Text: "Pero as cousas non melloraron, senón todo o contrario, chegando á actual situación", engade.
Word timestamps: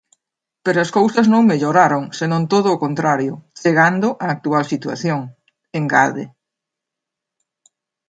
"Pero 0.65 0.77
as 0.85 0.93
cousas 0.97 1.27
non 1.33 1.47
melloraron, 1.49 2.03
senón 2.19 2.43
todo 2.53 2.67
o 2.71 2.81
contrario, 2.85 3.33
chegando 3.61 4.07
á 4.13 4.25
actual 4.35 4.63
situación", 4.73 5.19
engade. 5.79 6.25